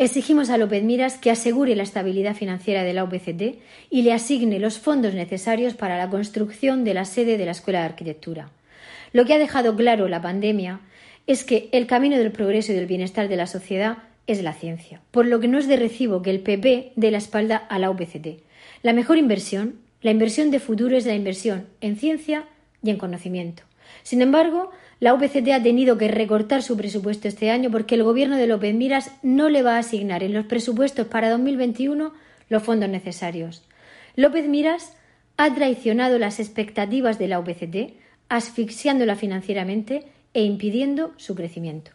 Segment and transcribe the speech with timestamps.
[0.00, 3.58] Exigimos a López Miras que asegure la estabilidad financiera de la UPCT
[3.90, 7.80] y le asigne los fondos necesarios para la construcción de la sede de la Escuela
[7.80, 8.48] de Arquitectura.
[9.12, 10.80] Lo que ha dejado claro la pandemia
[11.26, 15.02] es que el camino del progreso y del bienestar de la sociedad es la ciencia,
[15.10, 17.90] por lo que no es de recibo que el PP dé la espalda a la
[17.90, 18.40] UPCT.
[18.82, 22.46] La mejor inversión, la inversión de futuro es la inversión en ciencia
[22.82, 23.64] y en conocimiento.
[24.02, 28.36] Sin embargo, la UPCT ha tenido que recortar su presupuesto este año porque el gobierno
[28.36, 32.12] de López Miras no le va a asignar en los presupuestos para 2021
[32.50, 33.64] los fondos necesarios.
[34.14, 34.94] López Miras
[35.38, 37.94] ha traicionado las expectativas de la UPCT,
[38.28, 41.92] asfixiándola financieramente e impidiendo su crecimiento.